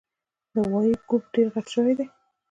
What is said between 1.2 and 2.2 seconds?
ډېر غټ شوی دی